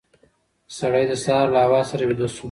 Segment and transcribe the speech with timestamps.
[0.77, 2.39] سړی د سهار له هوا سره ویده شو.